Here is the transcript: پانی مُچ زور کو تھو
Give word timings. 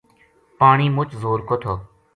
پانی 0.59 0.87
مُچ 0.95 1.09
زور 1.21 1.39
کو 1.47 1.55
تھو 1.61 1.73